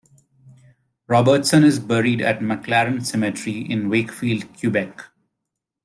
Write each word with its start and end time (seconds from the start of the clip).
Robertson 1.05 1.63
is 1.63 1.77
buried 1.77 2.21
at 2.21 2.39
Maclaren 2.39 3.05
Cemetery 3.05 3.61
in 3.69 3.87
Wakefield, 3.87 4.45
Quebec. 4.59 5.11